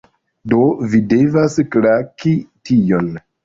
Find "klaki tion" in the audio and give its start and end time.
1.77-3.17